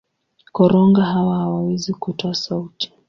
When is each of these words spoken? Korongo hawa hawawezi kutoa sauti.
Korongo 0.55 1.01
hawa 1.01 1.37
hawawezi 1.37 1.93
kutoa 1.93 2.35
sauti. 2.35 2.93